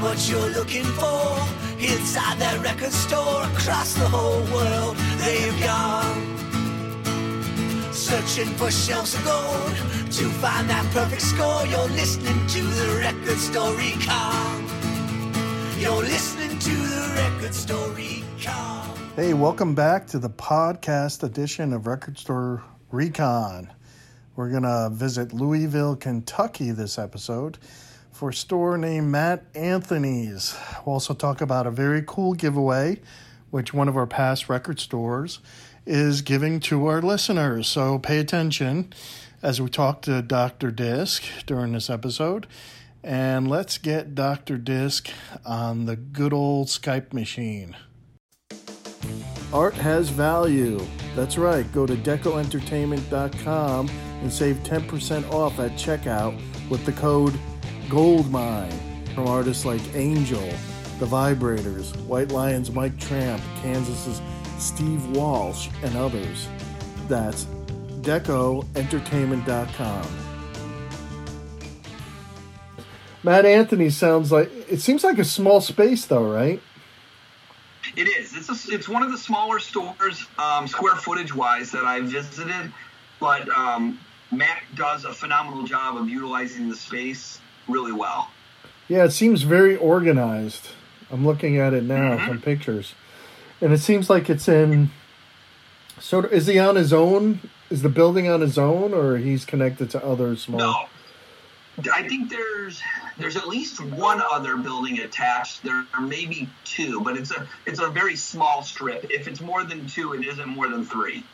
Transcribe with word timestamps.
find 0.00 0.02
what 0.02 0.30
you're 0.30 0.50
looking 0.50 0.84
for 0.84 1.36
inside 1.78 2.38
that 2.38 2.60
record 2.62 2.92
store 2.92 3.44
across 3.44 3.94
the 3.94 4.08
whole 4.08 4.42
world. 4.52 4.96
They've 5.18 5.60
gone 5.62 6.36
searching 7.92 8.48
for 8.56 8.70
shelves 8.70 9.14
of 9.14 9.24
gold 9.24 9.74
to 10.12 10.28
find 10.40 10.68
that 10.68 10.86
perfect 10.92 11.22
score. 11.22 11.66
You're 11.66 11.88
listening 11.88 12.46
to 12.48 12.62
the 12.62 12.98
record 12.98 13.38
store 13.38 13.74
recon. 13.74 14.66
You're 15.78 16.02
listening 16.02 16.58
to 16.58 16.70
the 16.70 17.12
record 17.16 17.54
store 17.54 17.90
recon. 17.90 18.96
Hey, 19.16 19.34
welcome 19.34 19.74
back 19.74 20.06
to 20.08 20.18
the 20.18 20.30
podcast 20.30 21.22
edition 21.22 21.72
of 21.72 21.86
Record 21.86 22.18
Store 22.18 22.62
Recon. 22.90 23.70
We're 24.36 24.50
going 24.50 24.62
to 24.62 24.88
visit 24.92 25.32
Louisville, 25.32 25.96
Kentucky 25.96 26.70
this 26.70 26.98
episode 26.98 27.58
for 28.12 28.30
a 28.30 28.34
store 28.34 28.76
named 28.76 29.08
Matt 29.08 29.44
Anthony's. 29.54 30.56
We'll 30.84 30.94
also 30.94 31.14
talk 31.14 31.40
about 31.40 31.66
a 31.66 31.70
very 31.70 32.02
cool 32.06 32.34
giveaway, 32.34 33.00
which 33.50 33.72
one 33.72 33.88
of 33.88 33.96
our 33.96 34.06
past 34.06 34.48
record 34.48 34.80
stores 34.80 35.40
is 35.86 36.22
giving 36.22 36.60
to 36.60 36.86
our 36.86 37.00
listeners. 37.00 37.66
So 37.66 37.98
pay 37.98 38.18
attention 38.18 38.92
as 39.42 39.60
we 39.60 39.68
talk 39.68 40.02
to 40.02 40.22
Dr. 40.22 40.70
Disc 40.70 41.24
during 41.46 41.72
this 41.72 41.88
episode. 41.88 42.46
And 43.02 43.48
let's 43.48 43.78
get 43.78 44.14
Dr. 44.14 44.58
Disc 44.58 45.10
on 45.46 45.86
the 45.86 45.96
good 45.96 46.32
old 46.32 46.68
Skype 46.68 47.12
machine. 47.12 47.76
Art 49.52 49.74
has 49.74 50.10
value. 50.10 50.80
That's 51.16 51.36
right. 51.38 51.70
Go 51.72 51.86
to 51.86 51.96
dekoentertainment.com 51.96 53.88
and 53.88 54.32
save 54.32 54.56
10% 54.58 55.32
off 55.32 55.58
at 55.58 55.72
checkout 55.72 56.38
with 56.68 56.84
the 56.84 56.92
code 56.92 57.36
GOLDMINE 57.90 58.72
from 59.14 59.26
artists 59.26 59.64
like 59.64 59.80
Angel, 59.94 60.48
The 61.00 61.06
Vibrators, 61.06 61.96
White 62.04 62.30
Lions 62.30 62.70
Mike 62.70 62.96
Tramp, 63.00 63.42
Kansas's 63.62 64.22
Steve 64.58 65.04
Walsh, 65.16 65.68
and 65.82 65.96
others. 65.96 66.46
That's 67.08 67.46
dekoentertainment.com. 68.02 70.06
Matt 73.22 73.44
Anthony 73.44 73.90
sounds 73.90 74.32
like 74.32 74.50
it 74.70 74.80
seems 74.80 75.04
like 75.04 75.18
a 75.18 75.24
small 75.24 75.60
space 75.60 76.06
though, 76.06 76.32
right? 76.32 76.62
It 77.96 78.06
is. 78.06 78.34
It's 78.36 78.48
a, 78.48 78.54
it's 78.72 78.88
one 78.88 79.02
of 79.02 79.10
the 79.10 79.18
smaller 79.18 79.58
stores, 79.58 80.24
um, 80.38 80.68
square 80.68 80.94
footage 80.94 81.34
wise, 81.34 81.72
that 81.72 81.84
I 81.84 82.00
visited. 82.00 82.72
But 83.18 83.48
um, 83.48 83.98
Matt 84.30 84.62
does 84.76 85.04
a 85.04 85.12
phenomenal 85.12 85.64
job 85.64 85.96
of 85.96 86.08
utilizing 86.08 86.68
the 86.68 86.76
space 86.76 87.40
really 87.70 87.92
well. 87.92 88.30
Yeah, 88.88 89.04
it 89.04 89.12
seems 89.12 89.42
very 89.42 89.76
organized. 89.76 90.68
I'm 91.12 91.26
looking 91.26 91.58
at 91.58 91.72
it 91.74 91.84
now 91.84 92.16
Mhm. 92.18 92.26
from 92.28 92.40
pictures, 92.40 92.94
and 93.60 93.72
it 93.72 93.78
seems 93.80 94.08
like 94.10 94.28
it's 94.30 94.48
in. 94.48 94.90
So 95.98 96.20
is 96.22 96.46
he 96.46 96.58
on 96.58 96.76
his 96.76 96.92
own? 96.92 97.40
Is 97.70 97.82
the 97.82 97.88
building 97.88 98.28
on 98.28 98.40
his 98.40 98.58
own, 98.58 98.92
or 98.94 99.16
he's 99.18 99.44
connected 99.44 99.90
to 99.90 100.04
other 100.04 100.34
small? 100.36 100.58
No, 100.58 100.86
I 101.92 102.02
think 102.08 102.30
there's 102.30 102.80
there's 103.18 103.36
at 103.36 103.48
least 103.48 103.80
one 103.80 104.22
other 104.32 104.56
building 104.56 104.98
attached. 105.00 105.62
There 105.62 105.84
are 105.94 106.00
maybe 106.00 106.48
two, 106.64 107.00
but 107.02 107.16
it's 107.16 107.30
a 107.30 107.46
it's 107.66 107.80
a 107.80 107.88
very 107.88 108.16
small 108.16 108.62
strip. 108.62 109.06
If 109.10 109.28
it's 109.28 109.40
more 109.40 109.62
than 109.62 109.86
two, 109.86 110.14
it 110.14 110.26
isn't 110.26 110.48
more 110.48 110.68
than 110.68 110.84
three. 110.84 111.24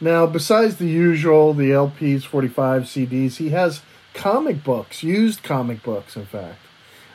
Now, 0.00 0.26
besides 0.26 0.76
the 0.76 0.88
usual, 0.88 1.54
the 1.54 1.70
LPs, 1.70 2.24
45 2.24 2.82
CDs, 2.88 3.36
he 3.36 3.50
has 3.50 3.82
comic 4.14 4.62
books, 4.64 5.02
used 5.02 5.42
comic 5.42 5.82
books, 5.82 6.16
in 6.16 6.26
fact. 6.26 6.58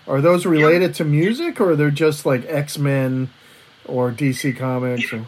Are 0.07 0.21
those 0.21 0.45
related 0.45 0.93
to 0.95 1.03
music, 1.03 1.59
or 1.59 1.75
they're 1.75 1.91
just 1.91 2.25
like 2.25 2.45
X 2.47 2.77
Men 2.77 3.29
or 3.85 4.11
DC 4.11 4.55
Comics? 4.57 5.11
Or... 5.11 5.25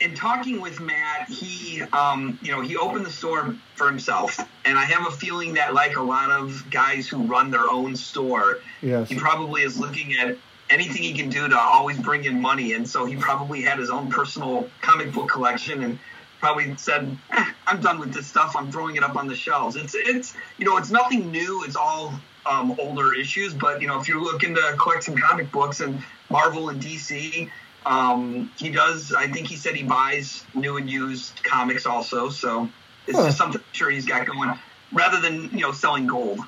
in 0.00 0.14
talking 0.14 0.60
with 0.60 0.80
Matt, 0.80 1.28
he, 1.28 1.82
um, 1.82 2.38
you 2.42 2.50
know, 2.50 2.60
he 2.60 2.76
opened 2.76 3.06
the 3.06 3.12
store 3.12 3.54
for 3.76 3.86
himself, 3.86 4.38
and 4.64 4.76
I 4.76 4.84
have 4.84 5.06
a 5.06 5.10
feeling 5.16 5.54
that, 5.54 5.72
like 5.72 5.96
a 5.96 6.02
lot 6.02 6.30
of 6.30 6.64
guys 6.70 7.06
who 7.06 7.22
run 7.22 7.50
their 7.50 7.70
own 7.70 7.94
store, 7.96 8.58
Yes. 8.82 9.08
he 9.08 9.14
probably 9.16 9.62
is 9.62 9.78
looking 9.78 10.14
at 10.16 10.36
anything 10.68 11.02
he 11.02 11.12
can 11.12 11.28
do 11.28 11.46
to 11.48 11.58
always 11.58 11.98
bring 11.98 12.24
in 12.24 12.40
money, 12.40 12.72
and 12.72 12.88
so 12.88 13.04
he 13.04 13.16
probably 13.16 13.62
had 13.62 13.78
his 13.78 13.90
own 13.90 14.10
personal 14.10 14.68
comic 14.80 15.12
book 15.12 15.28
collection, 15.30 15.84
and 15.84 15.98
probably 16.44 16.76
said, 16.76 17.16
eh, 17.32 17.44
"I'm 17.66 17.80
done 17.80 17.98
with 17.98 18.12
this 18.12 18.26
stuff. 18.26 18.54
I'm 18.54 18.70
throwing 18.70 18.96
it 18.96 19.02
up 19.02 19.16
on 19.16 19.26
the 19.28 19.34
shelves." 19.34 19.76
It's, 19.76 19.94
it's, 19.94 20.34
you 20.58 20.66
know, 20.66 20.76
it's 20.76 20.90
nothing 20.90 21.30
new. 21.30 21.64
It's 21.64 21.74
all 21.76 22.12
um, 22.44 22.76
older 22.78 23.14
issues, 23.14 23.54
but 23.54 23.80
you 23.80 23.88
know, 23.88 23.98
if 23.98 24.06
you're 24.08 24.20
looking 24.22 24.54
to 24.54 24.76
collect 24.78 25.04
some 25.04 25.16
comic 25.16 25.50
books 25.50 25.80
and 25.80 26.02
Marvel 26.30 26.68
and 26.68 26.82
DC. 26.82 27.50
Um, 27.86 28.50
he 28.56 28.70
does. 28.70 29.12
I 29.12 29.26
think 29.28 29.46
he 29.46 29.56
said 29.56 29.74
he 29.74 29.82
buys 29.82 30.42
new 30.54 30.78
and 30.78 30.88
used 30.88 31.42
comics 31.44 31.84
also. 31.84 32.30
So 32.30 32.68
it's 33.06 33.18
Huh. 33.18 33.26
just 33.26 33.36
something 33.36 33.60
I'm 33.60 33.74
sure 33.74 33.90
he's 33.90 34.06
got 34.06 34.26
going, 34.26 34.52
rather 34.92 35.20
than 35.20 35.50
you 35.52 35.60
know 35.60 35.72
selling 35.72 36.06
gold. 36.06 36.40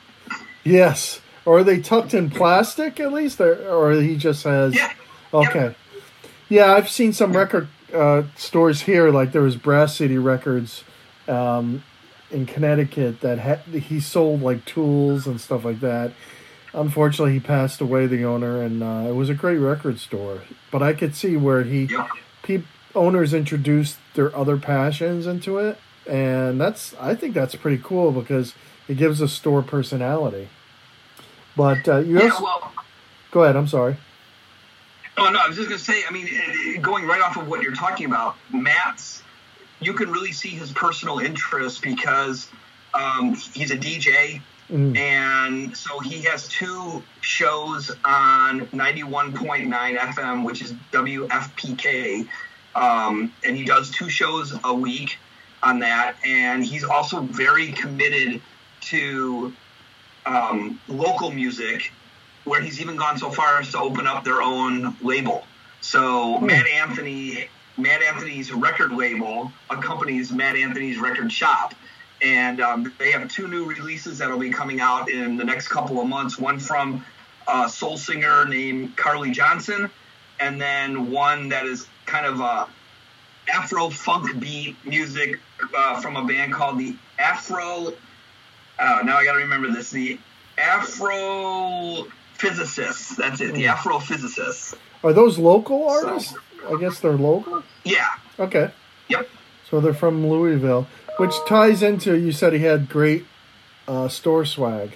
Yes. 0.64 1.20
Or 1.44 1.58
are 1.58 1.64
they 1.64 1.80
tucked 1.80 2.14
in 2.14 2.30
plastic 2.30 2.98
at 3.00 3.12
least, 3.12 3.38
or, 3.40 3.54
or 3.68 3.92
he 4.00 4.16
just 4.16 4.44
has? 4.44 4.74
Yeah. 4.74 4.92
Okay. 5.32 5.74
Yeah, 6.48 6.72
I've 6.72 6.88
seen 6.88 7.12
some 7.12 7.36
record 7.36 7.68
uh, 7.96 8.24
stores 8.36 8.82
here. 8.82 9.10
Like 9.10 9.32
there 9.32 9.42
was 9.42 9.56
Brass 9.56 9.96
City 9.96 10.18
Records 10.18 10.84
um, 11.28 11.82
in 12.30 12.46
Connecticut 12.46 13.20
that 13.20 13.38
had, 13.38 13.60
he 13.60 14.00
sold 14.00 14.42
like 14.42 14.64
tools 14.64 15.26
and 15.26 15.40
stuff 15.40 15.64
like 15.64 15.80
that. 15.80 16.12
Unfortunately, 16.72 17.32
he 17.32 17.40
passed 17.40 17.80
away, 17.80 18.06
the 18.06 18.24
owner, 18.24 18.60
and 18.60 18.82
uh, 18.82 19.06
it 19.08 19.14
was 19.14 19.30
a 19.30 19.34
great 19.34 19.56
record 19.56 19.98
store. 19.98 20.42
But 20.70 20.82
I 20.82 20.92
could 20.92 21.14
see 21.14 21.36
where 21.36 21.62
he 21.62 21.88
peop, 22.42 22.66
owners 22.94 23.32
introduced 23.32 23.98
their 24.14 24.34
other 24.36 24.58
passions 24.58 25.26
into 25.26 25.58
it, 25.58 25.78
and 26.06 26.60
that's 26.60 26.94
I 27.00 27.14
think 27.14 27.32
that's 27.34 27.54
pretty 27.54 27.80
cool 27.82 28.12
because 28.12 28.54
it 28.88 28.98
gives 28.98 29.22
a 29.22 29.28
store 29.28 29.62
personality. 29.62 30.48
But 31.56 31.88
uh, 31.88 31.98
you 31.98 32.18
Yeah. 32.20 32.38
Well. 32.40 32.72
go 33.30 33.44
ahead. 33.44 33.56
I'm 33.56 33.68
sorry. 33.68 33.96
Oh 35.18 35.30
no, 35.30 35.38
I 35.38 35.48
was 35.48 35.56
just 35.56 35.68
gonna 35.68 35.78
say. 35.78 36.02
I 36.08 36.12
mean, 36.12 36.80
going 36.80 37.06
right 37.06 37.20
off 37.20 37.36
of 37.36 37.48
what 37.48 37.62
you're 37.62 37.74
talking 37.74 38.06
about, 38.06 38.36
Matt's. 38.52 39.22
You 39.80 39.92
can 39.92 40.10
really 40.10 40.32
see 40.32 40.50
his 40.50 40.72
personal 40.72 41.18
interest 41.18 41.82
because 41.82 42.48
um, 42.94 43.34
he's 43.34 43.70
a 43.70 43.76
DJ. 43.76 44.40
Mm. 44.70 44.96
And 44.96 45.76
so 45.76 46.00
he 46.00 46.22
has 46.22 46.48
two 46.48 47.02
shows 47.20 47.90
on 48.04 48.66
91.9 48.68 49.98
FM, 49.98 50.44
which 50.44 50.62
is 50.62 50.72
WFPK. 50.92 52.26
Um, 52.74 53.32
and 53.44 53.56
he 53.56 53.64
does 53.64 53.90
two 53.90 54.08
shows 54.08 54.54
a 54.64 54.74
week 54.74 55.18
on 55.62 55.80
that. 55.80 56.16
And 56.24 56.64
he's 56.64 56.84
also 56.84 57.20
very 57.20 57.72
committed 57.72 58.40
to 58.82 59.52
um, 60.26 60.80
local 60.88 61.30
music, 61.30 61.92
where 62.46 62.62
he's 62.62 62.80
even 62.80 62.96
gone 62.96 63.18
so 63.18 63.30
far 63.30 63.60
as 63.60 63.70
to 63.72 63.78
open 63.78 64.06
up 64.06 64.24
their 64.24 64.40
own 64.40 64.96
label. 65.02 65.44
So 65.82 66.38
Matt 66.38 66.66
Anthony, 66.66 67.48
Matt 67.76 68.02
Anthony's 68.02 68.50
record 68.50 68.92
label 68.92 69.52
accompanies 69.68 70.32
Matt 70.32 70.56
Anthony's 70.56 70.98
record 70.98 71.30
shop 71.30 71.74
and 72.22 72.60
um, 72.60 72.92
they 72.98 73.12
have 73.12 73.30
two 73.30 73.48
new 73.48 73.66
releases 73.66 74.18
that'll 74.18 74.38
be 74.38 74.50
coming 74.50 74.80
out 74.80 75.10
in 75.10 75.36
the 75.36 75.44
next 75.44 75.68
couple 75.68 76.00
of 76.00 76.06
months. 76.06 76.38
One 76.38 76.58
from 76.58 77.04
a 77.46 77.68
soul 77.68 77.96
singer 77.96 78.46
named 78.46 78.96
Carly 78.96 79.30
Johnson, 79.30 79.90
and 80.40 80.60
then 80.60 81.10
one 81.10 81.50
that 81.50 81.66
is 81.66 81.86
kind 82.06 82.26
of 82.26 82.40
a 82.40 82.68
Afro 83.52 83.90
funk 83.90 84.40
beat 84.40 84.76
music 84.84 85.38
uh, 85.76 86.00
from 86.00 86.16
a 86.16 86.24
band 86.24 86.52
called 86.52 86.78
the 86.78 86.96
Afro. 87.18 87.92
Uh, 88.78 89.00
now 89.04 89.16
I 89.16 89.24
got 89.24 89.32
to 89.34 89.38
remember 89.38 89.70
this: 89.70 89.90
the 89.90 90.18
Afro 90.58 92.06
Physicists. 92.38 93.16
That's 93.16 93.40
it. 93.40 93.54
The 93.54 93.66
Afro 93.68 93.98
Physicists. 93.98 94.74
Are 95.02 95.12
those 95.12 95.38
local 95.38 95.88
artists? 95.88 96.34
I 96.68 96.78
guess 96.80 97.00
they're 97.00 97.12
local. 97.12 97.62
Yeah. 97.84 98.06
Okay, 98.38 98.70
Yep. 99.08 99.28
so 99.70 99.80
they're 99.80 99.94
from 99.94 100.26
Louisville, 100.28 100.86
which 101.18 101.34
ties 101.46 101.82
into 101.82 102.14
you 102.18 102.32
said 102.32 102.52
he 102.52 102.58
had 102.60 102.88
great 102.88 103.24
uh, 103.88 104.08
store 104.08 104.44
swag. 104.44 104.90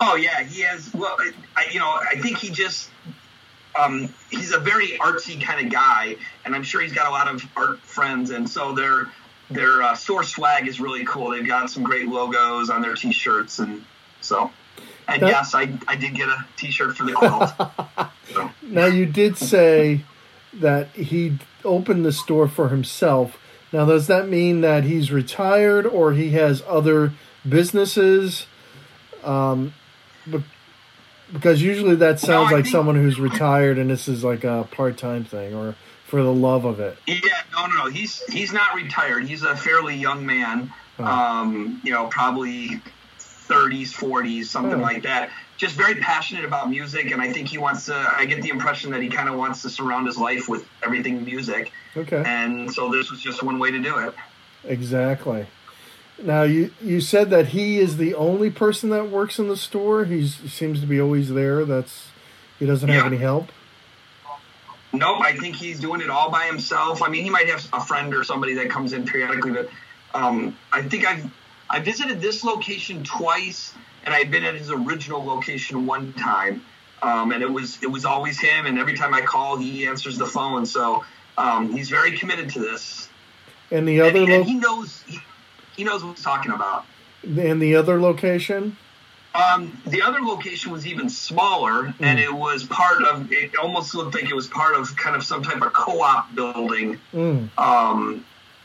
Oh 0.00 0.16
yeah, 0.16 0.42
he 0.42 0.62
has. 0.62 0.92
Well, 0.94 1.16
I, 1.56 1.66
you 1.70 1.78
know, 1.78 1.88
I 1.88 2.16
think 2.20 2.38
he 2.38 2.50
just. 2.50 2.90
Um, 3.78 4.12
he's 4.30 4.52
a 4.52 4.58
very 4.58 4.98
artsy 4.98 5.40
kind 5.40 5.64
of 5.64 5.70
guy, 5.72 6.16
and 6.44 6.54
I'm 6.54 6.64
sure 6.64 6.80
he's 6.80 6.92
got 6.92 7.06
a 7.06 7.10
lot 7.10 7.28
of 7.28 7.44
art 7.56 7.78
friends, 7.80 8.30
and 8.30 8.48
so 8.48 8.72
their 8.74 9.08
their 9.50 9.82
uh, 9.82 9.94
store 9.94 10.24
swag 10.24 10.66
is 10.66 10.80
really 10.80 11.04
cool. 11.04 11.30
They've 11.30 11.46
got 11.46 11.70
some 11.70 11.84
great 11.84 12.08
logos 12.08 12.70
on 12.70 12.82
their 12.82 12.94
t-shirts, 12.94 13.58
and 13.60 13.84
so. 14.20 14.50
And 15.08 15.22
That- 15.22 15.28
yes, 15.28 15.54
I, 15.54 15.72
I 15.88 15.96
did 15.96 16.14
get 16.14 16.28
a 16.28 16.44
t-shirt 16.56 16.96
for 16.96 17.04
the 17.04 17.12
quilt. 17.12 17.50
so, 18.32 18.50
Now 18.62 18.86
you 18.86 19.06
did 19.06 19.36
say 19.38 20.02
that 20.52 20.88
he 20.90 21.38
opened 21.64 22.04
the 22.04 22.12
store 22.12 22.46
for 22.46 22.68
himself. 22.68 23.38
Now 23.72 23.84
does 23.86 24.06
that 24.06 24.28
mean 24.28 24.60
that 24.60 24.84
he's 24.84 25.10
retired 25.10 25.86
or 25.86 26.12
he 26.12 26.30
has 26.30 26.62
other 26.68 27.12
businesses? 27.48 28.46
Um, 29.24 29.72
but 30.26 30.42
Because 31.32 31.62
usually 31.62 31.96
that 31.96 32.20
sounds 32.20 32.50
I 32.52 32.56
like 32.56 32.64
think- 32.64 32.72
someone 32.72 32.96
who's 32.96 33.18
retired 33.18 33.78
and 33.78 33.88
this 33.90 34.08
is 34.08 34.22
like 34.24 34.44
a 34.44 34.68
part 34.70 34.96
time 34.98 35.24
thing 35.24 35.54
or 35.54 35.74
for 36.06 36.22
the 36.22 36.32
love 36.32 36.64
of 36.64 36.80
it. 36.80 36.96
Yeah, 37.06 37.18
no, 37.52 37.66
no, 37.66 37.84
no. 37.84 37.90
He's 37.90 38.22
he's 38.32 38.52
not 38.52 38.74
retired. 38.74 39.24
He's 39.26 39.42
a 39.42 39.54
fairly 39.56 39.94
young 39.94 40.24
man. 40.24 40.72
Um, 40.98 41.80
you 41.84 41.92
know, 41.92 42.06
probably 42.06 42.80
30s, 43.48 43.92
40s, 43.92 44.46
something 44.46 44.78
Oh. 44.80 44.82
like 44.82 45.02
that. 45.02 45.30
Just 45.56 45.74
very 45.74 45.96
passionate 45.96 46.44
about 46.44 46.70
music, 46.70 47.10
and 47.10 47.20
I 47.20 47.32
think 47.32 47.48
he 47.48 47.58
wants 47.58 47.86
to. 47.86 47.94
I 48.16 48.26
get 48.26 48.42
the 48.42 48.50
impression 48.50 48.92
that 48.92 49.02
he 49.02 49.08
kind 49.08 49.28
of 49.28 49.34
wants 49.36 49.62
to 49.62 49.70
surround 49.70 50.06
his 50.06 50.16
life 50.16 50.48
with 50.48 50.66
everything 50.84 51.24
music, 51.24 51.72
Okay. 51.96 52.22
and 52.24 52.72
so 52.72 52.90
this 52.90 53.10
was 53.10 53.20
just 53.20 53.42
one 53.42 53.58
way 53.58 53.70
to 53.72 53.78
do 53.80 53.98
it. 53.98 54.14
Exactly. 54.64 55.46
Now 56.22 56.42
you 56.42 56.70
you 56.82 57.00
said 57.00 57.30
that 57.30 57.48
he 57.48 57.78
is 57.78 57.96
the 57.96 58.14
only 58.14 58.50
person 58.50 58.90
that 58.90 59.08
works 59.10 59.38
in 59.38 59.48
the 59.48 59.56
store. 59.56 60.04
He's, 60.04 60.36
he 60.38 60.48
seems 60.48 60.80
to 60.80 60.86
be 60.86 61.00
always 61.00 61.30
there. 61.30 61.64
That's 61.64 62.06
he 62.58 62.66
doesn't 62.66 62.88
have 62.88 63.02
Yeah. 63.02 63.06
any 63.06 63.16
help. 63.18 63.50
Nope, 64.92 65.18
I 65.22 65.36
think 65.36 65.54
he's 65.56 65.80
doing 65.80 66.00
it 66.00 66.08
all 66.10 66.30
by 66.30 66.46
himself. 66.46 67.02
I 67.02 67.08
mean, 67.08 67.22
he 67.22 67.30
might 67.30 67.48
have 67.48 67.66
a 67.72 67.80
friend 67.84 68.14
or 68.14 68.24
somebody 68.24 68.54
that 68.54 68.70
comes 68.70 68.92
in 68.92 69.04
periodically, 69.06 69.52
but 69.52 69.68
um, 70.14 70.56
I 70.72 70.82
think 70.82 71.04
I've 71.06 71.30
I 71.70 71.80
visited 71.80 72.20
this 72.20 72.44
location 72.44 73.04
twice, 73.04 73.74
and 74.04 74.14
I've 74.14 74.30
been 74.30 74.44
at 74.44 74.54
his 74.54 74.70
original 74.70 75.24
location 75.24 75.86
one 75.86 76.12
time, 76.14 76.62
um, 77.02 77.32
and 77.32 77.42
it 77.42 77.50
was 77.50 77.82
it 77.82 77.88
was 77.90 78.04
always 78.04 78.38
him. 78.40 78.66
And 78.66 78.78
every 78.78 78.96
time 78.96 79.12
I 79.14 79.20
call, 79.20 79.56
he 79.56 79.86
answers 79.86 80.16
the 80.18 80.26
phone. 80.26 80.64
So 80.66 81.04
um, 81.36 81.72
he's 81.72 81.90
very 81.90 82.16
committed 82.16 82.50
to 82.50 82.60
this, 82.60 83.08
And 83.70 83.86
the 83.86 84.00
other 84.00 84.18
and 84.20 84.28
lo- 84.28 84.42
he 84.44 84.54
knows 84.54 85.02
he, 85.06 85.18
he 85.76 85.84
knows 85.84 86.02
what 86.04 86.16
he's 86.16 86.24
talking 86.24 86.52
about. 86.52 86.84
and 87.24 87.60
the 87.60 87.76
other 87.76 88.00
location. 88.00 88.76
Um, 89.34 89.80
the 89.86 90.02
other 90.02 90.20
location 90.20 90.72
was 90.72 90.86
even 90.86 91.08
smaller, 91.10 91.94
and 92.00 92.18
it 92.18 92.32
was 92.32 92.64
part 92.64 93.04
of. 93.04 93.30
It 93.30 93.56
almost 93.56 93.94
looked 93.94 94.14
like 94.14 94.24
it 94.24 94.34
was 94.34 94.48
part 94.48 94.74
of 94.74 94.96
kind 94.96 95.14
of 95.14 95.22
some 95.22 95.42
type 95.42 95.60
of 95.62 95.72
co-op 95.74 96.34
building. 96.34 96.98
Mm. 97.12 97.50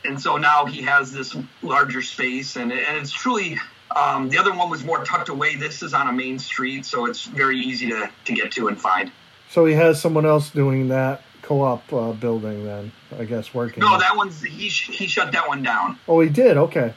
And 0.04 0.20
so 0.20 0.36
now 0.36 0.66
he 0.66 0.82
has 0.82 1.12
this 1.12 1.36
larger 1.62 2.02
space, 2.02 2.56
and, 2.56 2.72
and 2.72 2.96
it's 2.98 3.12
truly. 3.12 3.58
Um, 3.94 4.28
the 4.28 4.38
other 4.38 4.52
one 4.52 4.70
was 4.70 4.82
more 4.84 5.04
tucked 5.04 5.28
away. 5.28 5.54
This 5.54 5.82
is 5.82 5.94
on 5.94 6.08
a 6.08 6.12
main 6.12 6.38
street, 6.38 6.84
so 6.84 7.06
it's 7.06 7.24
very 7.26 7.58
easy 7.60 7.88
to, 7.90 8.10
to 8.24 8.32
get 8.32 8.50
to 8.52 8.66
and 8.68 8.80
find. 8.80 9.12
So 9.50 9.66
he 9.66 9.74
has 9.74 10.00
someone 10.00 10.26
else 10.26 10.50
doing 10.50 10.88
that 10.88 11.22
co-op 11.42 11.92
uh, 11.92 12.12
building. 12.12 12.64
Then 12.64 12.90
I 13.18 13.24
guess 13.24 13.54
working. 13.54 13.80
No, 13.80 13.96
that 13.98 14.16
one's 14.16 14.42
he 14.42 14.68
sh- 14.68 14.90
he 14.90 15.06
shut 15.06 15.30
that 15.32 15.46
one 15.46 15.62
down. 15.62 15.98
Oh, 16.08 16.18
he 16.20 16.28
did. 16.28 16.56
Okay. 16.56 16.92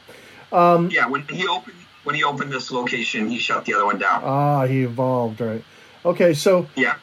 Um, 0.50 0.90
Yeah, 0.90 1.06
when 1.06 1.22
he 1.28 1.46
opened 1.46 1.76
when 2.04 2.16
he 2.16 2.24
opened 2.24 2.50
this 2.52 2.70
location, 2.72 3.28
he 3.28 3.38
shut 3.38 3.64
the 3.64 3.74
other 3.74 3.84
one 3.86 3.98
down. 3.98 4.22
ah, 4.24 4.66
he 4.66 4.82
evolved. 4.82 5.40
Right. 5.40 5.62
Okay. 6.04 6.34
So 6.34 6.66
Yeah. 6.74 6.96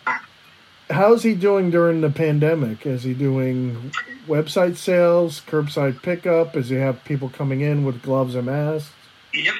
How's 0.89 1.23
he 1.23 1.33
doing 1.35 1.71
during 1.71 2.01
the 2.01 2.09
pandemic? 2.09 2.85
Is 2.85 3.03
he 3.03 3.13
doing 3.13 3.91
website 4.27 4.77
sales, 4.77 5.41
curbside 5.41 6.01
pickup? 6.01 6.53
Does 6.53 6.69
he 6.69 6.75
have 6.75 7.03
people 7.03 7.29
coming 7.29 7.61
in 7.61 7.85
with 7.85 8.01
gloves 8.01 8.35
and 8.35 8.45
masks? 8.45 8.91
Yep. 9.33 9.53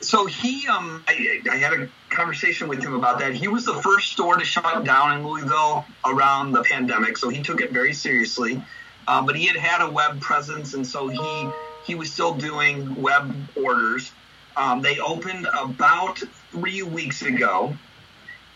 So 0.00 0.26
he, 0.26 0.66
um, 0.68 1.04
I, 1.08 1.40
I 1.50 1.56
had 1.56 1.72
a 1.72 1.88
conversation 2.08 2.68
with 2.68 2.82
him 2.82 2.94
about 2.94 3.18
that. 3.18 3.34
He 3.34 3.48
was 3.48 3.64
the 3.64 3.74
first 3.74 4.12
store 4.12 4.36
to 4.36 4.44
shut 4.44 4.84
down 4.84 5.18
in 5.18 5.26
Louisville 5.26 5.84
around 6.04 6.52
the 6.52 6.62
pandemic, 6.62 7.18
so 7.18 7.28
he 7.28 7.42
took 7.42 7.60
it 7.60 7.72
very 7.72 7.92
seriously. 7.92 8.62
Uh, 9.08 9.22
but 9.22 9.34
he 9.34 9.46
had 9.46 9.56
had 9.56 9.80
a 9.86 9.90
web 9.90 10.20
presence, 10.20 10.74
and 10.74 10.86
so 10.86 11.08
he 11.08 11.48
he 11.84 11.94
was 11.94 12.12
still 12.12 12.34
doing 12.34 13.00
web 13.00 13.34
orders. 13.56 14.12
Um, 14.56 14.82
they 14.82 14.98
opened 14.98 15.46
about 15.46 16.18
three 16.52 16.82
weeks 16.82 17.22
ago, 17.22 17.74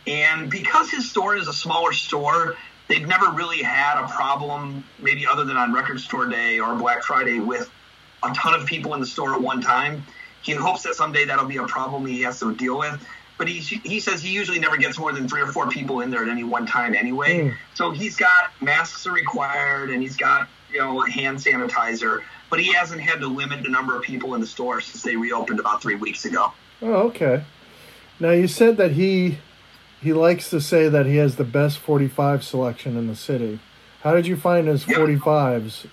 and 0.06 0.50
because 0.50 0.90
his 0.90 1.08
store 1.08 1.36
is 1.36 1.48
a 1.48 1.52
smaller 1.52 1.92
store, 1.92 2.56
they've 2.88 3.06
never 3.06 3.30
really 3.30 3.62
had 3.62 4.02
a 4.02 4.08
problem, 4.08 4.84
maybe 4.98 5.26
other 5.26 5.44
than 5.44 5.56
on 5.56 5.72
Record 5.72 6.00
Store 6.00 6.26
Day 6.26 6.58
or 6.58 6.74
Black 6.74 7.02
Friday, 7.02 7.40
with 7.40 7.70
a 8.22 8.32
ton 8.34 8.58
of 8.58 8.66
people 8.66 8.94
in 8.94 9.00
the 9.00 9.06
store 9.06 9.34
at 9.34 9.40
one 9.40 9.60
time. 9.60 10.04
He 10.42 10.52
hopes 10.52 10.82
that 10.82 10.94
someday 10.94 11.24
that'll 11.24 11.46
be 11.46 11.58
a 11.58 11.66
problem 11.66 12.04
he 12.06 12.22
has 12.22 12.40
to 12.40 12.54
deal 12.54 12.78
with. 12.78 13.00
But 13.38 13.48
he, 13.48 13.58
he 13.58 13.98
says 13.98 14.22
he 14.22 14.30
usually 14.32 14.58
never 14.58 14.76
gets 14.76 14.98
more 14.98 15.12
than 15.12 15.28
three 15.28 15.40
or 15.40 15.46
four 15.46 15.68
people 15.68 16.00
in 16.00 16.10
there 16.10 16.22
at 16.22 16.28
any 16.28 16.44
one 16.44 16.66
time 16.66 16.94
anyway. 16.94 17.40
Mm. 17.40 17.56
So 17.74 17.90
he's 17.90 18.16
got 18.16 18.52
masks 18.60 19.06
are 19.06 19.12
required 19.12 19.90
and 19.90 20.02
he's 20.02 20.16
got, 20.16 20.48
you 20.70 20.78
know, 20.78 21.00
hand 21.00 21.38
sanitizer. 21.38 22.22
But 22.50 22.60
he 22.60 22.72
hasn't 22.72 23.00
had 23.00 23.20
to 23.20 23.26
limit 23.26 23.62
the 23.62 23.70
number 23.70 23.96
of 23.96 24.02
people 24.02 24.34
in 24.34 24.40
the 24.40 24.46
store 24.46 24.80
since 24.80 25.02
they 25.02 25.16
reopened 25.16 25.58
about 25.58 25.82
three 25.82 25.94
weeks 25.94 26.24
ago. 26.24 26.52
Oh, 26.82 27.08
okay. 27.08 27.44
Now 28.20 28.30
you 28.30 28.46
said 28.46 28.76
that 28.76 28.92
he 28.92 29.38
he 30.02 30.12
likes 30.12 30.50
to 30.50 30.60
say 30.60 30.88
that 30.88 31.06
he 31.06 31.16
has 31.16 31.36
the 31.36 31.44
best 31.44 31.78
45 31.78 32.42
selection 32.42 32.96
in 32.96 33.06
the 33.06 33.14
city. 33.14 33.60
How 34.02 34.14
did 34.14 34.26
you 34.26 34.36
find 34.36 34.66
his 34.66 34.86
Yep. 34.86 34.98
45s? 34.98 35.86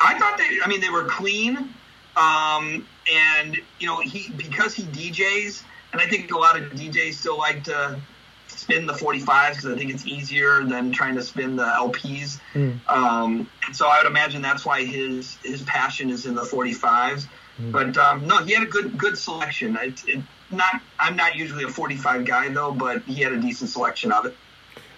I 0.00 0.18
thought 0.18 0.36
they, 0.36 0.58
I 0.62 0.66
mean, 0.66 0.80
they 0.80 0.90
were 0.90 1.04
clean. 1.04 1.72
Um, 2.16 2.86
and, 3.12 3.56
you 3.78 3.86
know, 3.86 4.00
he, 4.00 4.30
because 4.36 4.74
he 4.74 4.82
DJs, 4.82 5.62
and 5.92 6.00
I 6.00 6.06
think 6.08 6.30
a 6.32 6.38
lot 6.38 6.60
of 6.60 6.72
DJs 6.72 7.14
still 7.14 7.38
like 7.38 7.62
to 7.64 8.00
spin 8.48 8.86
the 8.86 8.92
45s 8.92 9.50
because 9.50 9.66
I 9.66 9.76
think 9.76 9.92
it's 9.92 10.06
easier 10.06 10.64
than 10.64 10.90
trying 10.90 11.14
to 11.14 11.22
spin 11.22 11.54
the 11.54 11.64
LPs. 11.64 12.40
Hmm. 12.52 12.72
Um, 12.88 13.48
and 13.66 13.76
so 13.76 13.86
I 13.86 13.98
would 13.98 14.06
imagine 14.08 14.42
that's 14.42 14.66
why 14.66 14.84
his, 14.84 15.36
his 15.44 15.62
passion 15.62 16.10
is 16.10 16.26
in 16.26 16.34
the 16.34 16.42
45s. 16.42 17.26
But, 17.70 17.96
um, 17.96 18.26
no, 18.26 18.38
he 18.38 18.52
had 18.52 18.64
a 18.64 18.66
good, 18.66 18.98
good 18.98 19.16
selection. 19.16 19.76
It, 19.80 20.02
it, 20.08 20.20
not, 20.50 20.80
I'm 20.98 21.16
not 21.16 21.36
usually 21.36 21.64
a 21.64 21.68
45 21.68 22.24
guy 22.24 22.48
though, 22.48 22.72
but 22.72 23.02
he 23.02 23.22
had 23.22 23.32
a 23.32 23.40
decent 23.40 23.70
selection 23.70 24.12
of 24.12 24.26
it. 24.26 24.36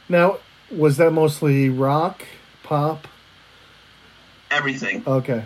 Now, 0.08 0.38
was 0.70 0.96
that 0.98 1.12
mostly 1.12 1.68
rock, 1.68 2.24
pop? 2.62 3.06
Everything. 4.50 5.02
Okay. 5.06 5.44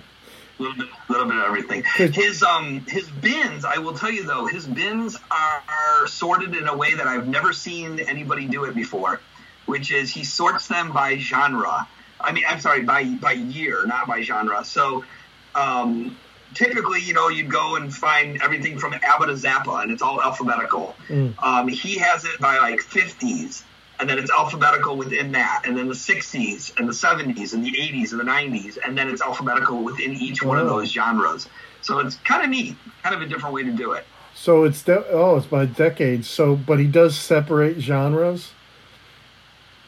A 0.59 0.63
little 0.63 0.77
bit, 0.77 0.89
little 1.09 1.27
bit 1.27 1.37
of 1.37 1.45
everything. 1.45 1.83
His 2.13 2.43
um 2.43 2.81
his 2.87 3.09
bins, 3.09 3.65
I 3.65 3.79
will 3.79 3.95
tell 3.95 4.11
you 4.11 4.25
though, 4.25 4.47
his 4.47 4.67
bins 4.67 5.17
are, 5.31 5.63
are 5.69 6.07
sorted 6.07 6.55
in 6.55 6.69
a 6.69 6.77
way 6.77 6.95
that 6.95 7.07
I've 7.07 7.27
never 7.27 7.53
seen 7.53 8.01
anybody 8.01 8.47
do 8.47 8.65
it 8.65 8.75
before, 8.75 9.21
which 9.65 9.91
is 9.91 10.11
he 10.11 10.25
sorts 10.25 10.69
them 10.69 10.93
by 10.93 11.17
genre. 11.17 11.89
I 12.21 12.33
mean, 12.33 12.45
I'm 12.47 12.61
sorry, 12.61 12.83
by 12.83 13.05
by 13.05 13.33
year, 13.33 13.87
not 13.87 14.07
by 14.07 14.23
genre. 14.23 14.65
So. 14.65 15.05
Um, 15.53 16.17
Typically, 16.55 17.01
you 17.01 17.15
know, 17.15 17.29
you'd 17.29 17.51
go 17.51 17.77
and 17.77 17.95
find 17.95 18.41
everything 18.43 18.79
from 18.79 18.95
ABBA 18.95 19.27
to 19.27 19.33
Zappa, 19.33 19.83
and 19.83 19.93
it's 19.93 20.03
all 20.03 20.21
alphabetical. 20.21 20.95
Mm. 21.09 21.41
Um, 21.43 21.69
he 21.69 21.99
has 21.99 22.25
it 22.25 22.41
by 22.41 22.59
like 22.59 22.81
50s, 22.81 23.63
and 24.01 24.09
then 24.09 24.19
it's 24.19 24.31
alphabetical 24.31 24.97
within 24.97 25.33
that, 25.33 25.63
and 25.65 25.77
then 25.77 25.89
the 25.89 25.95
60s, 25.95 26.79
and 26.79 26.89
the 26.89 26.93
70s, 26.93 27.53
and 27.53 27.65
the 27.65 27.73
80s, 27.73 28.13
and 28.13 28.21
the 28.21 28.25
90s, 28.25 28.79
and 28.85 28.97
then 28.97 29.09
it's 29.09 29.23
alphabetical 29.23 29.83
within 29.83 30.13
each 30.13 30.43
one 30.43 30.59
of 30.59 30.67
those 30.67 30.91
genres. 30.91 31.49
So 31.83 31.99
it's 32.01 32.17
kind 32.17 32.43
of 32.43 32.51
neat, 32.51 32.77
kind 33.03 33.15
of 33.15 33.23
a 33.23 33.27
different 33.27 33.55
way 33.55 33.63
to 33.63 33.73
do 33.73 33.93
it. 33.93 34.05
So 34.35 34.65
it's 34.65 34.83
de- 34.83 35.07
oh, 35.11 35.37
it's 35.37 35.47
by 35.47 35.67
decades. 35.67 36.29
So, 36.29 36.57
but 36.57 36.79
he 36.79 36.87
does 36.87 37.19
separate 37.19 37.81
genres. 37.81 38.53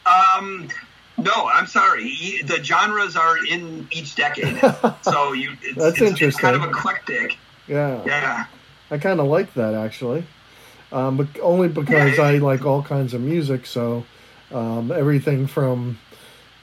Um, 0.05 0.69
no, 1.17 1.49
I'm 1.53 1.67
sorry. 1.67 2.41
The 2.45 2.63
genres 2.63 3.15
are 3.15 3.37
in 3.45 3.87
each 3.91 4.15
decade, 4.15 4.59
so 5.01 5.33
you 5.33 5.51
it's, 5.61 5.77
That's 5.77 6.01
it's, 6.01 6.21
it's 6.21 6.37
kind 6.37 6.55
of 6.55 6.63
interesting. 6.63 6.69
eclectic. 6.69 7.37
Yeah, 7.67 8.03
Yeah. 8.05 8.45
I 8.91 8.97
kind 8.97 9.19
of 9.19 9.27
like 9.27 9.53
that 9.55 9.73
actually, 9.73 10.25
um, 10.91 11.17
but 11.17 11.27
only 11.41 11.67
because 11.67 12.17
Yeah, 12.17 12.23
I 12.25 12.37
like 12.37 12.65
all 12.65 12.83
kinds 12.83 13.13
of 13.13 13.21
music. 13.21 13.65
So 13.65 14.05
um, 14.51 14.91
everything 14.91 15.47
from 15.47 15.97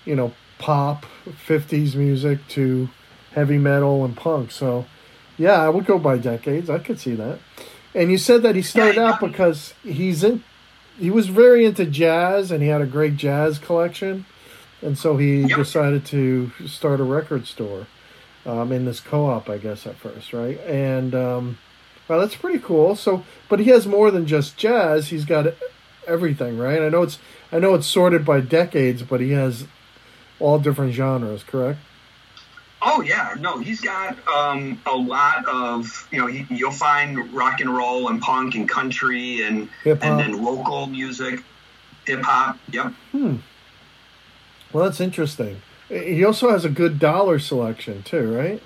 you 0.04 0.14
know 0.14 0.32
pop, 0.58 1.06
'50s 1.48 1.94
music 1.94 2.46
to 2.48 2.88
heavy 3.32 3.58
metal 3.58 4.04
and 4.04 4.16
punk. 4.16 4.50
So 4.50 4.84
yeah, 5.38 5.60
I 5.62 5.68
would 5.70 5.86
go 5.86 5.98
by 5.98 6.18
decades. 6.18 6.68
I 6.68 6.78
could 6.78 7.00
see 7.00 7.14
that. 7.14 7.38
And 7.94 8.10
you 8.10 8.18
said 8.18 8.42
that 8.42 8.54
he 8.54 8.62
started 8.62 8.96
Yeah, 8.96 9.14
out 9.14 9.20
because 9.20 9.74
he's 9.82 10.22
in. 10.22 10.44
He 10.98 11.10
was 11.10 11.28
very 11.28 11.64
into 11.64 11.86
jazz, 11.86 12.52
and 12.52 12.62
he 12.62 12.68
had 12.68 12.82
a 12.82 12.86
great 12.86 13.16
jazz 13.16 13.58
collection, 13.58 14.26
and 14.82 14.96
so 14.98 15.16
he 15.16 15.42
Yep. 15.42 15.58
decided 15.58 16.04
to 16.06 16.50
start 16.66 17.00
a 17.00 17.04
record 17.04 17.46
store 17.46 17.86
um, 18.46 18.72
in 18.72 18.84
this 18.86 19.00
co-op, 19.00 19.48
I 19.50 19.58
guess, 19.58 19.86
at 19.86 19.96
first, 19.96 20.32
right? 20.32 20.58
And 20.60 21.14
um, 21.14 21.58
well, 22.08 22.20
that's 22.20 22.34
pretty 22.36 22.58
cool. 22.58 22.96
So, 22.96 23.24
but 23.48 23.60
he 23.60 23.66
has 23.70 23.86
more 23.86 24.10
than 24.10 24.26
just 24.26 24.56
jazz. 24.56 25.08
He's 25.08 25.24
got 25.24 25.46
everything, 26.06 26.58
right? 26.58 26.80
I 26.80 26.88
know 26.88 27.02
it's 27.02 27.18
I 27.52 27.58
know 27.58 27.74
it's 27.74 27.86
sorted 27.86 28.24
by 28.24 28.40
decades, 28.40 29.02
but 29.02 29.20
he 29.20 29.30
has 29.32 29.66
all 30.38 30.58
different 30.58 30.94
genres, 30.94 31.42
correct? 31.42 31.78
Oh 32.82 33.02
yeah, 33.02 33.34
no, 33.38 33.58
he's 33.58 33.82
got 33.82 34.16
um, 34.26 34.80
a 34.86 34.96
lot 34.96 35.46
of 35.46 36.08
you 36.10 36.18
know. 36.18 36.26
He, 36.26 36.46
you'll 36.48 36.70
find 36.70 37.30
rock 37.34 37.60
and 37.60 37.68
roll 37.76 38.08
and 38.08 38.22
punk 38.22 38.54
and 38.54 38.66
country 38.66 39.42
and 39.42 39.68
Hip-hop. 39.84 40.02
and 40.10 40.18
then 40.18 40.42
local 40.42 40.86
music, 40.86 41.42
hip 42.06 42.22
hop. 42.22 42.58
Yep. 42.72 42.94
Well, 44.72 44.84
that's 44.84 45.00
interesting. 45.00 45.62
He 45.88 46.24
also 46.24 46.50
has 46.50 46.64
a 46.64 46.68
good 46.68 46.98
dollar 46.98 47.38
selection 47.38 48.02
too, 48.04 48.32
right? 48.36 48.62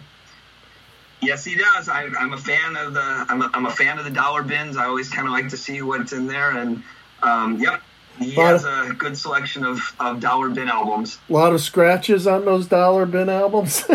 Yes, 1.22 1.44
he 1.44 1.56
does. 1.56 1.88
I, 1.88 2.04
I'm 2.18 2.34
a 2.34 2.38
fan 2.38 2.76
of 2.76 2.92
the. 2.92 3.00
I'm 3.00 3.40
a, 3.40 3.50
I'm 3.54 3.66
a 3.66 3.70
fan 3.70 3.98
of 3.98 4.04
the 4.04 4.10
dollar 4.10 4.42
bins. 4.42 4.76
I 4.76 4.84
always 4.84 5.08
kind 5.08 5.26
of 5.26 5.32
like 5.32 5.48
to 5.48 5.56
see 5.56 5.80
what's 5.80 6.12
in 6.12 6.26
there, 6.26 6.50
and 6.50 6.82
Um, 7.22 7.58
yep, 7.58 7.80
he 8.18 8.32
has 8.32 8.64
a 8.66 8.94
good 8.98 9.16
selection 9.16 9.64
of, 9.64 9.80
of 9.98 10.20
dollar 10.20 10.50
bin 10.50 10.68
albums. 10.68 11.18
A 11.30 11.32
lot 11.32 11.54
of 11.54 11.62
scratches 11.62 12.26
on 12.26 12.44
those 12.44 12.66
dollar 12.66 13.06
bin 13.06 13.30
albums. 13.30 13.84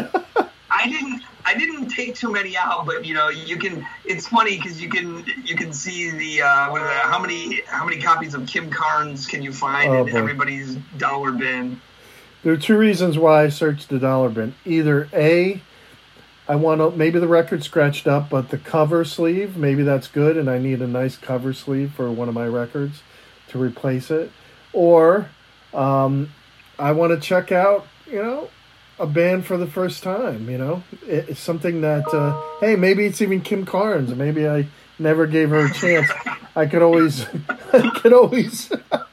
I 0.71 0.87
didn't 0.89 1.21
I 1.45 1.53
didn't 1.53 1.89
take 1.89 2.15
too 2.15 2.31
many 2.31 2.57
out, 2.57 2.87
but 2.87 3.05
you 3.05 3.13
know 3.13 3.29
you 3.29 3.57
can. 3.57 3.85
It's 4.05 4.27
funny 4.27 4.57
because 4.57 4.81
you 4.81 4.89
can 4.89 5.23
you 5.45 5.55
can 5.55 5.71
see 5.71 6.09
the, 6.09 6.41
uh, 6.41 6.73
the 6.73 6.79
how 6.81 7.19
many 7.19 7.61
how 7.67 7.85
many 7.85 8.01
copies 8.01 8.33
of 8.33 8.47
Kim 8.47 8.71
Carnes 8.71 9.27
can 9.27 9.43
you 9.43 9.53
find 9.53 9.91
Oh, 9.91 10.05
in 10.07 10.13
boy. 10.13 10.17
everybody's 10.17 10.75
dollar 10.97 11.31
bin? 11.31 11.79
There 12.43 12.53
are 12.53 12.57
two 12.57 12.77
reasons 12.77 13.17
why 13.17 13.43
I 13.43 13.49
searched 13.49 13.89
the 13.89 13.99
dollar 13.99 14.29
bin. 14.29 14.55
Either 14.65 15.09
A, 15.13 15.61
I 16.47 16.55
want 16.55 16.81
to, 16.81 16.91
maybe 16.97 17.19
the 17.19 17.27
record 17.27 17.63
scratched 17.63 18.07
up, 18.07 18.29
but 18.29 18.49
the 18.49 18.57
cover 18.57 19.03
sleeve, 19.05 19.55
maybe 19.57 19.83
that's 19.83 20.07
good, 20.07 20.35
and 20.37 20.49
I 20.49 20.57
need 20.57 20.81
a 20.81 20.87
nice 20.87 21.15
cover 21.17 21.53
sleeve 21.53 21.91
for 21.91 22.09
one 22.11 22.27
of 22.27 22.33
my 22.33 22.47
records 22.47 23.01
to 23.49 23.59
replace 23.59 24.09
it. 24.09 24.31
Or 24.73 25.29
um, 25.73 26.31
I 26.77 26.91
want 26.93 27.11
to 27.13 27.19
check 27.19 27.51
out, 27.51 27.85
you 28.07 28.21
know, 28.21 28.49
a 28.97 29.05
band 29.05 29.45
for 29.45 29.57
the 29.57 29.67
first 29.67 30.01
time, 30.03 30.49
you 30.49 30.57
know? 30.57 30.83
It- 31.07 31.29
It's 31.29 31.39
something 31.39 31.81
that, 31.81 32.07
uh, 32.13 32.41
hey, 32.59 32.75
maybe 32.75 33.05
it's 33.05 33.21
even 33.21 33.41
Kim 33.41 33.65
Carnes. 33.65 34.13
Maybe 34.15 34.47
I 34.47 34.67
never 34.97 35.27
gave 35.27 35.49
her 35.51 35.65
a 35.65 35.73
chance. 35.73 36.09
I 36.55 36.65
could 36.65 36.81
always, 36.81 37.25
I 37.73 37.89
could 37.95 38.11
always 38.13 38.71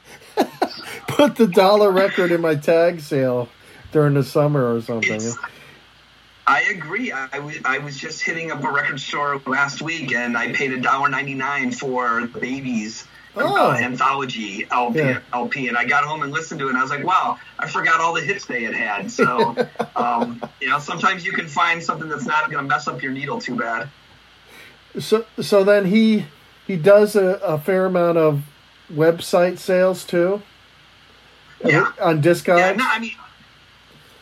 put 1.17 1.35
the 1.35 1.47
dollar 1.47 1.91
record 1.91 2.31
in 2.31 2.41
my 2.41 2.55
tag 2.55 3.01
sale 3.01 3.49
during 3.91 4.13
the 4.13 4.23
summer 4.23 4.73
or 4.73 4.81
something. 4.81 5.15
It's, 5.15 5.35
I 6.45 6.61
agree. 6.61 7.11
I, 7.11 7.39
was 7.39 7.57
I 7.65 7.79
was 7.79 7.97
just 7.97 8.21
hitting 8.21 8.51
up 8.51 8.63
a 8.63 8.71
record 8.71 8.99
store 9.01 9.41
last 9.47 9.81
week, 9.81 10.13
and 10.13 10.37
I 10.37 10.53
paid 10.53 10.71
a 10.71 10.79
dollar 10.79 11.09
ninety 11.09 11.33
nine 11.33 11.71
for 11.71 12.21
the 12.21 12.39
Babys 12.39 13.05
Oh. 13.39 13.71
uh, 13.71 13.75
anthology 13.75 14.65
LP, 14.71 14.97
Yeah. 14.99 15.19
LP, 15.31 15.67
and 15.67 15.77
I 15.77 15.85
got 15.85 16.03
home 16.05 16.23
and 16.23 16.31
listened 16.31 16.59
to 16.59 16.67
it, 16.67 16.69
and 16.69 16.77
I 16.79 16.81
was 16.81 16.89
like, 16.89 17.03
wow, 17.03 17.37
I 17.59 17.67
forgot 17.67 17.99
all 18.01 18.13
the 18.15 18.21
hits 18.21 18.45
they 18.47 18.63
had 18.63 18.73
had. 18.73 19.11
So, 19.11 19.55
um, 19.95 20.41
you 20.59 20.69
know, 20.69 20.79
sometimes 20.79 21.23
you 21.23 21.31
can 21.33 21.47
find 21.47 21.83
something 21.83 22.09
that's 22.09 22.25
not 22.25 22.49
going 22.49 22.63
to 22.63 22.67
mess 22.67 22.87
up 22.87 23.03
your 23.03 23.11
needle 23.11 23.39
too 23.39 23.55
bad. 23.55 23.89
So, 24.97 25.25
so 25.39 25.63
then 25.63 25.85
he 25.85 26.25
he 26.65 26.77
does 26.77 27.15
a, 27.15 27.35
a 27.43 27.59
fair 27.59 27.85
amount 27.85 28.17
of 28.17 28.41
website 28.91 29.59
sales 29.59 30.03
too. 30.03 30.41
Yeah. 31.63 31.91
On 32.01 32.21
Discogs. 32.21 32.59
Yeah, 32.59 32.73
no, 32.73 32.85
I 32.87 32.99
mean, 32.99 33.13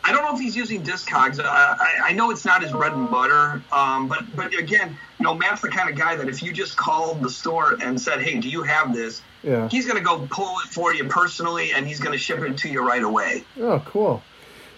I 0.04 0.12
don't 0.12 0.24
know 0.24 0.34
if 0.34 0.40
he's 0.40 0.56
using 0.56 0.82
Discogs. 0.82 1.40
I, 1.42 1.76
I 2.04 2.12
know 2.12 2.30
it's 2.30 2.44
not 2.44 2.62
his 2.62 2.72
bread 2.72 2.92
and 2.92 3.10
butter, 3.10 3.62
um, 3.72 4.08
but 4.08 4.24
but 4.36 4.54
again, 4.54 4.96
you 5.18 5.24
know, 5.24 5.34
Matt's 5.34 5.62
the 5.62 5.68
kind 5.68 5.90
of 5.90 5.96
guy 5.96 6.14
that 6.16 6.28
if 6.28 6.42
you 6.42 6.52
just 6.52 6.76
called 6.76 7.22
the 7.22 7.30
store 7.30 7.76
and 7.82 8.00
said, 8.00 8.22
"Hey, 8.22 8.38
do 8.38 8.48
you 8.48 8.62
have 8.62 8.94
this?" 8.94 9.22
yeah. 9.42 9.68
He's 9.68 9.86
going 9.86 9.98
to 9.98 10.04
go 10.04 10.26
pull 10.30 10.58
it 10.60 10.68
for 10.68 10.92
you 10.92 11.04
personally, 11.04 11.72
and 11.72 11.86
he's 11.86 12.00
going 12.00 12.12
to 12.12 12.18
ship 12.18 12.40
it 12.40 12.58
to 12.58 12.68
you 12.68 12.86
right 12.86 13.02
away. 13.02 13.44
Oh, 13.60 13.80
cool. 13.84 14.22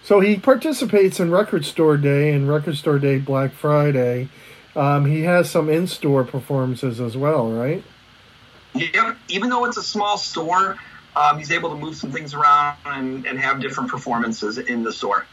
So 0.03 0.19
he 0.19 0.37
participates 0.37 1.19
in 1.19 1.31
Record 1.31 1.65
Store 1.65 1.97
Day 1.97 2.31
and 2.31 2.47
Record 2.47 2.77
Store 2.77 2.99
Day 2.99 3.17
Black 3.17 3.51
Friday. 3.51 4.29
Um, 4.75 5.05
he 5.05 5.23
has 5.23 5.49
some 5.49 5.69
in-store 5.69 6.23
performances 6.23 7.01
as 7.01 7.17
well, 7.17 7.51
right? 7.51 7.83
Yep. 8.75 9.17
Even 9.27 9.49
though 9.49 9.65
it's 9.65 9.77
a 9.77 9.83
small 9.83 10.17
store, 10.17 10.77
um, 11.15 11.37
he's 11.37 11.51
able 11.51 11.69
to 11.69 11.75
move 11.75 11.95
some 11.95 12.11
things 12.11 12.33
around 12.33 12.77
and, 12.85 13.25
and 13.25 13.39
have 13.39 13.59
different 13.59 13.89
performances 13.89 14.57
in 14.57 14.83
the 14.83 14.91
store. 14.93 15.25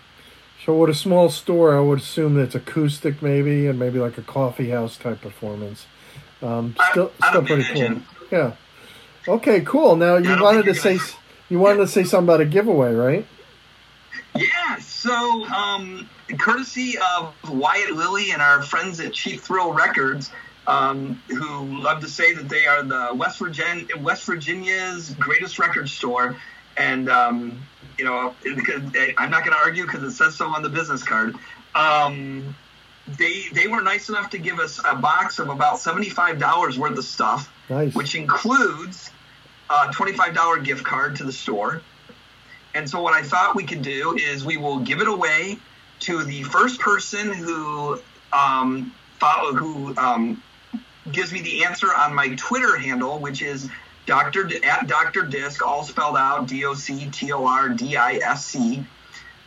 So 0.65 0.77
with 0.77 0.91
a 0.91 0.95
small 0.95 1.29
store, 1.29 1.77
I 1.77 1.81
would 1.81 2.01
assume 2.01 2.35
that's 2.35 2.55
acoustic 2.55 3.23
maybe, 3.23 3.67
and 3.67 3.79
maybe 3.79 3.99
like 3.99 4.19
a 4.19 4.23
coffee 4.23 4.71
house 4.71 4.97
type 4.97 5.21
performance. 5.21 5.87
Um, 6.43 6.75
still, 6.91 7.13
I 7.23 7.29
still 7.29 7.41
would 7.43 7.47
pretty 7.49 7.65
cool. 7.73 8.01
Yeah. 8.31 8.53
Okay, 9.29 9.61
cool. 9.61 9.97
Now 9.97 10.17
you 10.17 10.41
wanted 10.41 10.65
to 10.67 10.75
say 10.75 10.97
gonna- 10.97 11.11
you 11.49 11.59
wanted 11.59 11.79
to 11.79 11.89
say 11.89 12.05
something 12.05 12.27
about 12.29 12.41
a 12.41 12.45
giveaway, 12.45 12.95
right? 12.95 13.27
Yeah, 14.35 14.77
so 15.07 15.45
um, 15.47 16.09
courtesy 16.39 16.97
of 17.17 17.35
Wyatt 17.49 17.93
Lilly 17.93 18.33
and 18.33 18.43
our 18.43 18.63
friends 18.63 19.01
at 19.01 19.13
Cheap 19.13 19.41
Thrill 19.41 19.73
Records, 19.73 20.31
um, 20.67 21.23
who 21.29 21.81
love 21.81 22.01
to 22.01 22.09
say 22.09 22.35
that 22.35 22.49
they 22.49 22.67
are 22.67 22.83
the 22.83 23.15
West, 23.15 23.39
Virgin- 23.39 23.89
West 24.01 24.25
Virginia's 24.25 25.15
greatest 25.15 25.59
record 25.59 25.89
store, 25.89 26.37
and 26.77 27.09
um, 27.09 27.63
you 27.99 28.05
know, 28.05 28.35
I'm 29.17 29.31
not 29.31 29.45
going 29.45 29.57
to 29.57 29.63
argue 29.65 29.85
because 29.87 30.03
it 30.03 30.11
says 30.13 30.35
so 30.35 30.47
on 30.49 30.63
the 30.63 30.69
business 30.69 31.03
card. 31.03 31.35
Um, 31.75 32.55
they 33.19 33.45
they 33.53 33.69
were 33.69 33.83
nice 33.83 34.09
enough 34.09 34.31
to 34.31 34.39
give 34.39 34.59
us 34.59 34.81
a 34.85 34.97
box 34.97 35.39
of 35.39 35.49
about 35.49 35.79
seventy 35.79 36.11
five 36.11 36.39
dollars 36.41 36.77
worth 36.79 36.99
of 36.99 37.05
stuff, 37.05 37.49
Nice. 37.71 37.95
which 37.95 38.15
includes 38.17 39.11
a 39.71 39.93
twenty 39.93 40.13
five 40.13 40.35
dollar 40.35 40.59
gift 40.59 40.85
card 40.85 41.17
to 41.17 41.25
the 41.25 41.33
store. 41.33 41.83
And 42.77 42.89
so 42.89 43.01
what 43.01 43.15
I 43.15 43.23
thought 43.23 43.57
we 43.57 43.65
could 43.65 43.81
do 43.81 44.17
is 44.19 44.45
we 44.45 44.59
will 44.59 44.81
give 44.81 45.01
it 45.01 45.09
away 45.09 45.59
to 46.01 46.23
the 46.23 46.43
first 46.43 46.79
person 46.79 47.33
who 47.33 47.99
um, 48.35 48.95
follow 49.19 49.55
who 49.55 49.97
um, 49.97 50.43
gives 51.11 51.33
me 51.33 51.41
the 51.41 51.65
answer 51.65 51.89
on 51.95 52.15
my 52.15 52.35
Twitter 52.37 52.77
handle, 52.77 53.19
which 53.19 53.41
is 53.41 53.71
Doctor 54.05 54.47
at 54.63 54.87
Doctor 54.89 55.23
Disc, 55.23 55.65
all 55.65 55.85
spelled 55.85 56.19
out 56.19 56.49
D 56.49 56.67
O 56.67 56.75
C 56.75 57.09
T 57.11 57.33
O 57.33 57.47
R 57.47 57.71
D 57.71 57.97
I 57.97 58.17
S 58.17 58.45
C 58.45 58.85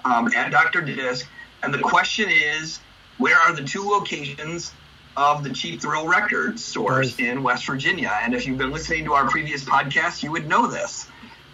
um, 0.03 0.33
at 0.33 0.49
Doctor 0.49 0.81
Disc. 0.81 1.29
And 1.61 1.71
the 1.71 1.79
question 1.79 2.29
is, 2.31 2.79
where 3.19 3.37
are 3.37 3.53
the 3.53 3.63
two 3.63 3.87
locations 3.87 4.71
of 5.15 5.43
the 5.43 5.51
Cheap 5.51 5.81
Thrill 5.81 6.07
Records 6.07 6.65
stores 6.65 7.19
in 7.19 7.43
West 7.43 7.67
Virginia? 7.67 8.11
And 8.23 8.33
if 8.33 8.47
you've 8.47 8.57
been 8.57 8.71
listening 8.71 9.05
to 9.05 9.13
our 9.13 9.29
previous 9.29 9.63
podcast, 9.63 10.23
you 10.23 10.31
would 10.31 10.47
know 10.47 10.65
this. 10.65 11.07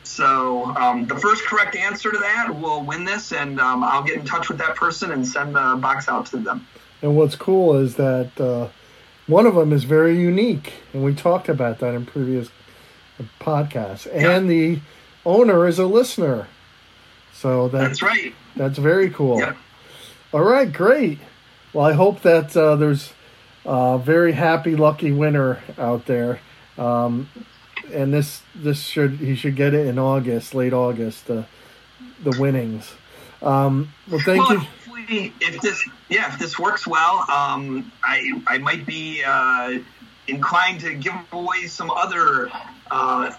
So 0.06 0.66
um, 0.76 1.06
the 1.08 1.16
first 1.16 1.46
correct 1.46 1.76
answer 1.76 2.12
to 2.12 2.18
that 2.18 2.56
will 2.56 2.84
win 2.84 3.04
this, 3.04 3.32
and 3.32 3.60
um, 3.60 3.84
I'll 3.84 4.04
get 4.04 4.18
in 4.18 4.26
touch 4.26 4.50
with 4.50 4.58
that 4.60 4.76
person 4.76 5.12
and 5.12 5.28
send 5.28 5.56
the 5.56 5.78
box 5.80 6.08
out 6.08 6.28
to 6.28 6.38
them. 6.38 6.68
And 7.02 7.16
what's 7.16 7.36
cool 7.36 7.76
is 7.76 7.96
that 7.96 8.40
uh, 8.40 8.70
one 9.28 9.46
of 9.46 9.56
them 9.56 9.74
is 9.74 9.84
very 9.84 10.20
unique, 10.20 10.74
and 10.94 11.04
we 11.04 11.14
talked 11.14 11.50
about 11.50 11.80
that 11.80 11.94
in 11.94 12.06
previous 12.06 12.50
podcasts. 13.40 14.08
And 14.14 14.50
the 14.50 14.80
owner 15.26 15.68
is 15.68 15.80
a 15.80 15.86
listener, 15.86 16.48
so 17.34 17.68
that, 17.70 17.80
That's 17.80 18.02
right. 18.02 18.34
that's 18.56 18.78
very 18.78 19.10
cool. 19.10 19.44
All 20.34 20.44
right, 20.44 20.72
great. 20.72 21.20
Well, 21.74 21.86
I 21.86 21.94
hope 21.94 22.22
that 22.22 22.56
uh, 22.56 22.76
there's 22.76 23.14
a 23.66 23.98
very 23.98 24.34
happy, 24.34 24.76
lucky 24.76 25.12
winner 25.12 25.60
out 25.78 26.06
there. 26.06 26.40
Um, 26.78 27.30
and 27.94 28.14
this 28.14 28.42
this 28.56 28.82
should 28.84 29.14
he 29.14 29.36
should 29.36 29.56
get 29.56 29.74
it 29.74 29.88
in 29.88 30.00
August, 30.00 30.54
late 30.54 30.74
August, 30.74 31.28
the 31.28 31.46
the 32.24 32.36
winnings. 32.40 32.94
Um, 33.42 33.94
well, 34.10 34.22
thank 34.26 34.42
well, 34.42 34.54
you. 34.54 34.60
hopefully, 34.60 35.34
if 35.42 35.62
this 35.62 35.88
yeah, 36.10 36.34
if 36.34 36.40
this 36.40 36.58
works 36.58 36.88
well, 36.88 37.30
um, 37.30 37.92
I 38.04 38.42
I 38.48 38.58
might 38.58 38.86
be 38.86 39.24
uh, 39.24 39.80
inclined 40.28 40.82
to 40.82 40.94
give 40.96 41.14
away 41.32 41.68
some 41.68 41.92
other 41.92 42.50
uh, 42.90 43.32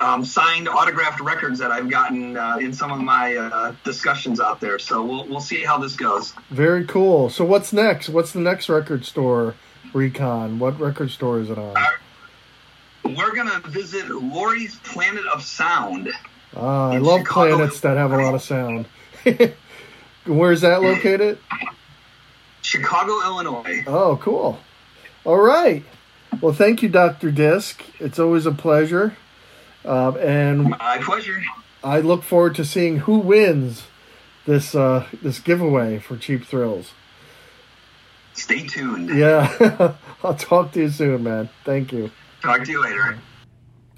um, 0.00 0.24
signed 0.24 0.68
autographed 0.68 1.20
records 1.20 1.58
that 1.58 1.70
I've 1.70 1.90
gotten 1.90 2.36
uh, 2.36 2.58
in 2.60 2.72
some 2.72 2.92
of 2.92 3.00
my 3.00 3.36
uh, 3.36 3.74
discussions 3.84 4.40
out 4.40 4.60
there. 4.60 4.78
So 4.78 5.04
we'll 5.04 5.26
we'll 5.26 5.40
see 5.40 5.64
how 5.64 5.78
this 5.78 5.96
goes. 5.96 6.32
Very 6.50 6.84
cool. 6.86 7.30
So 7.30 7.44
what's 7.44 7.72
next? 7.72 8.08
What's 8.08 8.32
the 8.32 8.40
next 8.40 8.68
record 8.68 9.04
store 9.04 9.54
recon? 9.92 10.58
What 10.58 10.78
record 10.78 11.10
store 11.10 11.40
is 11.40 11.50
it 11.50 11.58
on? 11.58 11.74
We're 13.14 13.34
gonna 13.34 13.60
visit 13.66 14.08
Laurie's 14.08 14.76
Planet 14.76 15.24
of 15.26 15.42
Sound. 15.42 16.10
Ah, 16.56 16.90
I 16.90 16.98
love 16.98 17.20
Chicago, 17.20 17.56
planets 17.56 17.80
that 17.80 17.96
have 17.96 18.12
a 18.12 18.16
lot 18.16 18.34
of 18.34 18.42
sound. 18.42 18.86
Where's 20.26 20.62
that 20.62 20.82
located? 20.82 21.38
Chicago, 22.62 23.12
Illinois. 23.22 23.84
Oh, 23.86 24.18
cool. 24.20 24.58
All 25.24 25.38
right. 25.40 25.84
Well, 26.40 26.52
thank 26.52 26.82
you, 26.82 26.88
Dr. 26.88 27.30
Disc. 27.30 27.82
It's 28.00 28.18
always 28.18 28.46
a 28.46 28.52
pleasure. 28.52 29.16
Uh, 29.84 30.12
and 30.16 30.70
My 30.70 30.98
pleasure. 31.02 31.42
I 31.84 32.00
look 32.00 32.22
forward 32.24 32.56
to 32.56 32.64
seeing 32.64 32.98
who 33.00 33.18
wins 33.18 33.84
this 34.46 34.74
uh, 34.74 35.06
this 35.22 35.38
giveaway 35.38 35.98
for 35.98 36.16
Cheap 36.16 36.44
Thrills. 36.44 36.92
Stay 38.34 38.66
tuned. 38.66 39.10
Yeah. 39.16 39.94
I'll 40.24 40.34
talk 40.34 40.72
to 40.72 40.80
you 40.80 40.90
soon, 40.90 41.22
man. 41.22 41.48
Thank 41.64 41.92
you. 41.92 42.10
Talk 42.46 42.62
to 42.64 42.70
you 42.70 42.80
later. 42.80 43.18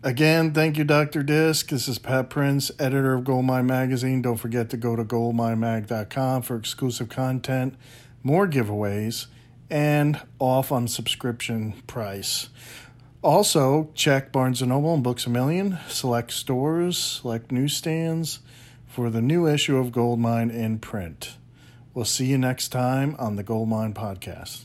Again, 0.02 0.55
thank 0.55 0.78
you, 0.78 0.85
Dr. 0.85 1.23
Disc. 1.23 1.69
This 1.69 1.87
is 1.87 1.99
Pat 1.99 2.31
Prince, 2.31 2.71
editor 2.78 3.12
of 3.12 3.25
Goldmine 3.25 3.67
Magazine. 3.67 4.23
Don't 4.23 4.38
forget 4.38 4.71
to 4.71 4.78
go 4.78 4.97
to 4.97 5.05
goldminemag.com 5.05 6.40
for 6.40 6.57
exclusive 6.57 7.11
content, 7.11 7.75
more 8.23 8.49
giveaways, 8.49 9.26
and 9.69 10.23
off 10.38 10.73
on 10.73 10.88
subscription 10.88 11.75
price. 11.87 12.49
Also, 13.21 13.90
check 13.95 14.33
Barnes 14.33 14.62
& 14.62 14.67
Noble 14.67 14.95
and 14.95 15.02
Books 15.02 15.26
A 15.26 15.31
Million, 15.31 15.76
select 15.88 16.33
stores, 16.33 16.97
select 16.97 17.52
newsstands 17.52 18.38
for 18.87 19.11
the 19.11 19.21
new 19.21 19.47
issue 19.47 19.76
of 19.76 19.93
Goldmine 19.93 20.50
in 20.50 20.78
print. 20.78 21.35
We'll 21.93 22.07
see 22.07 22.26
you 22.26 22.38
next 22.38 22.69
time 22.69 23.14
on 23.19 23.37
the 23.37 23.43
Goldmine 23.43 23.93
Podcast. 23.93 24.64